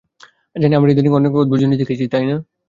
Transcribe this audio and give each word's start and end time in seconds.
জানি 0.55 0.73
আমরা 0.75 0.91
ইদানিং 0.91 1.11
অনেক 1.13 1.31
অদ্ভুত 1.35 1.57
জিনিস 1.61 1.77
দেখেছি, 1.81 2.05
তাই 2.13 2.25
না? 2.25 2.35